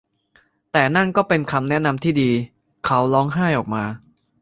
[0.71, 2.31] แต่นั่นก็เป็นคำแนะนำที่ดี
[2.85, 3.83] เขาร้องไห้ออกมา